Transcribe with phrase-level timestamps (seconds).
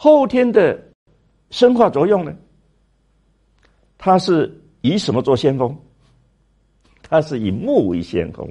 [0.00, 0.80] 后天的
[1.50, 2.32] 生化作用呢？
[3.98, 4.48] 它是
[4.80, 5.76] 以什么做先锋？
[7.02, 8.48] 它是以木为先锋。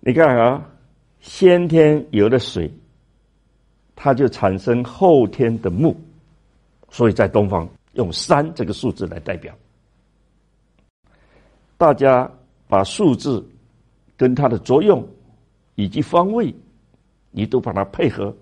[0.00, 0.70] 你看啊，
[1.20, 2.70] 先天有了水，
[3.96, 5.96] 它就产生后天的木，
[6.90, 9.56] 所以在东方用三这个数字来代表。
[11.78, 12.30] 大家
[12.68, 13.42] 把数字
[14.14, 15.02] 跟它的作用
[15.74, 16.54] 以及方位，
[17.30, 18.36] 你都把它配合，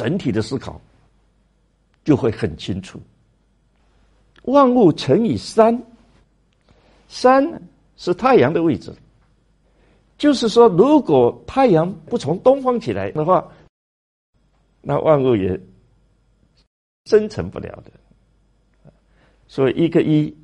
[0.00, 0.80] 整体的思考
[2.04, 2.98] 就会很清楚。
[4.44, 5.78] 万物乘以三，
[7.06, 7.62] 三
[7.98, 8.94] 是太阳的位置，
[10.16, 13.46] 就是说，如果太阳不从东方起来的话，
[14.80, 15.60] 那万物也
[17.04, 18.90] 生成不了的。
[19.48, 20.34] 所以，一个一，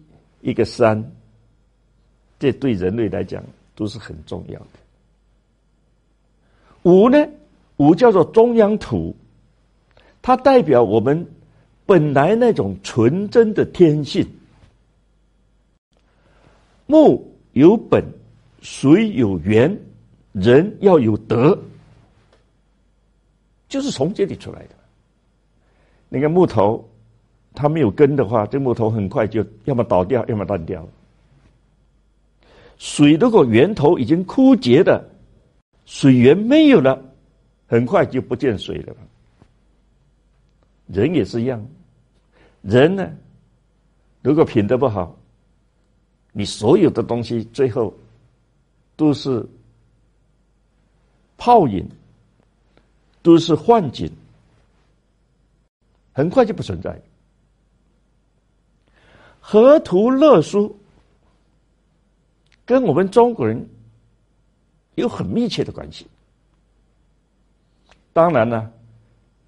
[0.43, 1.03] 一个三。
[2.39, 3.43] 这对人类来讲
[3.75, 4.67] 都是很重要的。
[6.83, 7.27] 五呢，
[7.79, 9.17] 五叫做中央土，
[10.27, 11.25] 它代表我们
[11.87, 14.27] 本来那种纯真的天性。
[16.85, 18.05] 木有本，
[18.61, 19.79] 水有源，
[20.33, 21.57] 人要有德，
[23.69, 24.71] 就是从这里出来的。
[26.09, 26.85] 那个木头，
[27.55, 30.85] 它没有根的话，这木头很快就要么倒掉，要么断掉。
[32.79, 35.09] 水如果源头已经枯竭的，
[35.85, 37.01] 水源没有了，
[37.69, 38.93] 很快就不见水了。
[40.87, 41.65] 人也是一样，
[42.63, 43.11] 人呢，
[44.23, 45.17] 如果品德不好，
[46.33, 47.95] 你所有的东西最后
[48.97, 49.47] 都是
[51.37, 51.89] 泡影，
[53.23, 54.11] 都是幻境，
[56.13, 57.01] 很快就不存在。
[59.41, 60.77] 河图乐书。
[62.69, 63.65] 跟我们中国人
[64.97, 66.05] 有很密切的关系。
[68.13, 68.73] 当然了，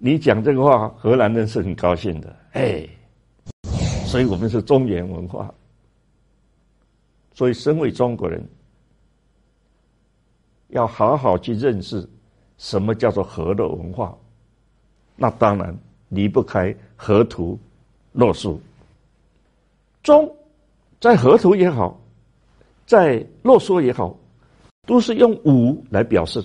[0.01, 2.87] 你讲这个话，荷兰人是很高兴的，哎，
[4.05, 5.53] 所以我们是中原文化。
[7.33, 8.41] 所以，身为中国人，
[10.69, 12.07] 要好好去认识
[12.57, 14.17] 什么叫做河的文化。
[15.15, 15.77] 那当然
[16.07, 17.59] 离不开河图
[18.13, 18.59] 洛书。
[20.01, 20.33] 中
[20.99, 21.99] 在河图也好。
[22.85, 24.17] 在洛书也好，
[24.87, 26.43] 都是用五来表示。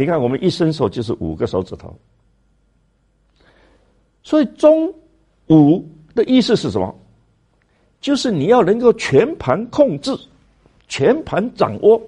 [0.00, 1.94] 你看，我们一伸手就是五个手指头，
[4.22, 4.90] 所以中
[5.48, 6.98] 五的意思是什么？
[8.00, 10.18] 就是你要能够全盘控制、
[10.88, 12.00] 全盘掌握，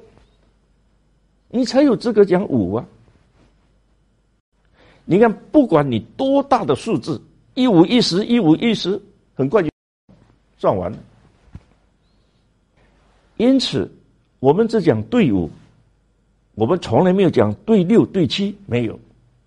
[1.51, 2.89] 你才有资格讲五啊。
[5.05, 7.21] 你看，不管你多大的数字，
[7.53, 8.99] 一五一十，一五一十，
[9.35, 9.69] 很快就
[10.57, 10.99] 算完了。
[13.37, 13.87] 因此，
[14.41, 15.51] 我们只讲对五，
[16.55, 18.99] 我们从来没有讲对六、对七，没有，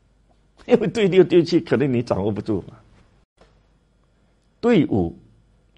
[0.66, 2.76] 因为对六、对七可能你掌握不住嘛。
[4.60, 5.16] 对五，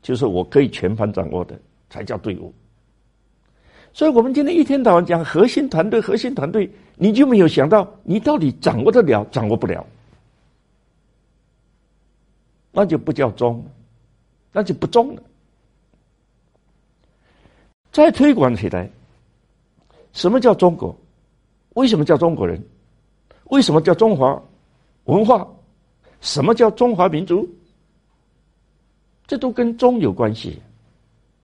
[0.02, 2.54] 就是我可以全盘掌握的，才叫对五。
[3.92, 9.86] 所以我们今天一天到晚讲核心团队、核心团队，你就没有想到你到底掌握得了、掌握不了，
[12.72, 13.66] 那就不叫中，
[14.54, 15.24] 那就不中了。
[17.92, 18.90] 再推广起来，
[20.14, 20.96] 什么叫中国？
[21.78, 22.60] 为什么叫中国人？
[23.52, 24.42] 为什么叫中华
[25.06, 25.48] 文化？
[26.22, 27.48] 什么叫中华民族？
[29.28, 30.60] 这都跟中有关系。